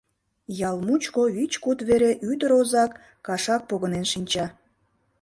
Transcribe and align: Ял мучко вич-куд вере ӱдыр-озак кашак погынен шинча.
Ял 0.67 0.77
мучко 0.87 1.21
вич-куд 1.35 1.79
вере 1.87 2.11
ӱдыр-озак 2.29 2.91
кашак 3.25 3.61
погынен 3.69 4.05
шинча. 4.11 4.45